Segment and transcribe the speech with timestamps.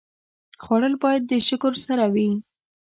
[0.63, 2.29] خوړل باید د شکر سره وي